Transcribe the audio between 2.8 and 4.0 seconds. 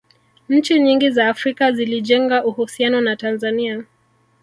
na tanzania